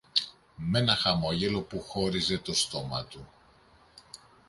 [0.57, 3.27] μ' ένα χαμόγελο που χώριζε το στόμα του